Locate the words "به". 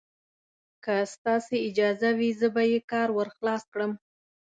2.55-2.63